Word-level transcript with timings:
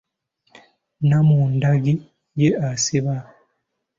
Namundagi 1.07 1.93
ye 2.41 2.49
asiba. 2.69 3.15